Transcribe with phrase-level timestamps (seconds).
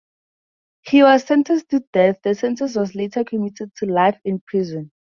[0.81, 4.89] He was sentenced to death; the sentence was later commuted to life in prison.